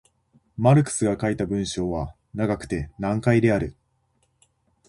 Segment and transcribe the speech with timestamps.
[0.57, 3.75] マルクスが書いた文章は長くて難解である。